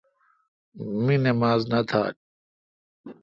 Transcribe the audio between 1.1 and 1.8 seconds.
نماز نہ